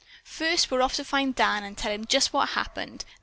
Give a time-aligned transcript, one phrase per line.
[0.23, 3.05] "First off we're going to find Dan and tell him just what happened.